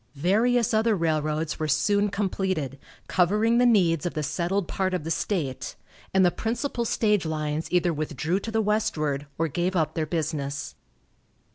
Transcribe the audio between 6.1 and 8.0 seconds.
and the principal stage lines either